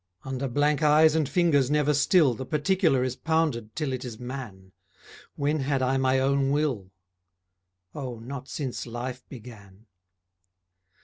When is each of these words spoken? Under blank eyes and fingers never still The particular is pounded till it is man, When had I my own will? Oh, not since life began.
Under 0.25 0.47
blank 0.47 0.81
eyes 0.81 1.13
and 1.13 1.29
fingers 1.29 1.69
never 1.69 1.93
still 1.93 2.33
The 2.33 2.43
particular 2.43 3.03
is 3.03 3.15
pounded 3.15 3.75
till 3.75 3.93
it 3.93 4.03
is 4.03 4.17
man, 4.19 4.71
When 5.35 5.59
had 5.59 5.83
I 5.83 5.97
my 5.97 6.17
own 6.19 6.49
will? 6.49 6.89
Oh, 7.93 8.17
not 8.17 8.47
since 8.47 8.87
life 8.87 9.23
began. 9.29 9.85